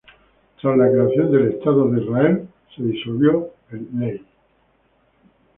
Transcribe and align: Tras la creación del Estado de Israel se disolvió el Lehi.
Tras 0.59 0.75
la 0.79 0.89
creación 0.89 1.31
del 1.31 1.49
Estado 1.49 1.87
de 1.89 2.01
Israel 2.01 2.49
se 2.75 2.81
disolvió 2.81 3.51
el 3.69 3.87
Lehi. 3.99 4.25